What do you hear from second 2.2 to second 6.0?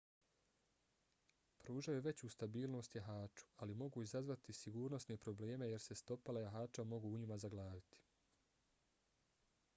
stabilnost jahaču ali mogu izazvati sigurnosne probleme jer se